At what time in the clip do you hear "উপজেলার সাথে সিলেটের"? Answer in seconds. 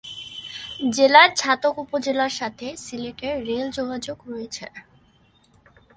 1.77-3.35